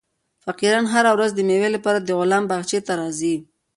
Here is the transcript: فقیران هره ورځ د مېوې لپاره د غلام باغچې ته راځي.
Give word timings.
فقیران 0.43 0.85
هره 0.93 1.11
ورځ 1.15 1.29
د 1.35 1.39
مېوې 1.47 1.69
لپاره 1.75 1.99
د 2.01 2.09
غلام 2.19 2.43
باغچې 2.51 2.79
ته 2.87 2.93
راځي. 2.99 3.35